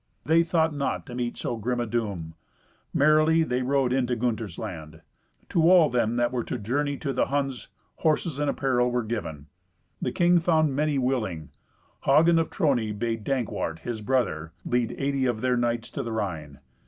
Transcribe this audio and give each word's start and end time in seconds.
They 0.25 0.41
thought 0.41 0.73
not 0.73 1.05
to 1.05 1.13
meet 1.13 1.37
so 1.37 1.57
grim 1.57 1.79
a 1.79 1.85
doom. 1.85 2.33
Merrily 2.91 3.43
they 3.43 3.61
rode 3.61 3.93
into 3.93 4.15
Gunter's 4.15 4.57
land. 4.57 5.01
To 5.49 5.69
all 5.69 5.91
them 5.91 6.15
that 6.15 6.31
were 6.31 6.43
to 6.43 6.57
journey 6.57 6.97
to 6.97 7.13
the 7.13 7.27
Huns 7.27 7.67
horses 7.97 8.39
and 8.39 8.49
apparel 8.49 8.89
were 8.89 9.03
given. 9.03 9.45
The 10.01 10.11
king 10.11 10.39
found 10.39 10.75
many 10.75 10.97
willing. 10.97 11.51
Hagen 12.05 12.39
of 12.39 12.49
Trony 12.49 12.97
bade 12.97 13.23
Dankwart, 13.23 13.81
his 13.81 14.01
brother, 14.01 14.53
lead 14.65 14.91
eighty 14.97 15.27
of 15.27 15.41
their 15.41 15.55
knights 15.55 15.91
to 15.91 16.01
the 16.01 16.11
Rhine. 16.11 16.61